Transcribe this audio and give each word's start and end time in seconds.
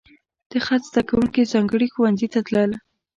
د 0.49 0.51
خط 0.65 0.81
زده 0.91 1.01
کوونکي 1.09 1.41
ځانګړي 1.53 1.87
ښوونځي 1.93 2.27
ته 2.33 2.39
تلل. 2.47 2.71